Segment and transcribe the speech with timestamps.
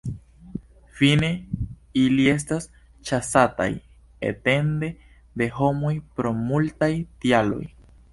[0.99, 1.27] Fine
[2.05, 2.65] ili estas
[3.09, 3.67] ĉasataj
[4.31, 4.89] etende
[5.43, 6.91] de homoj pro multaj
[7.27, 7.61] tialoj.